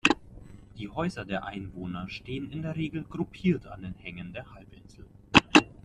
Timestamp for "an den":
3.67-3.93